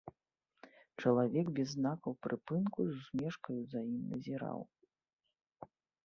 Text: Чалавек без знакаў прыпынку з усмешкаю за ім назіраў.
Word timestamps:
Чалавек 1.01 1.47
без 1.57 1.69
знакаў 1.73 2.11
прыпынку 2.27 2.79
з 2.87 2.93
усмешкаю 3.01 3.57
за 3.73 3.79
ім 3.91 3.99
назіраў. 4.13 4.59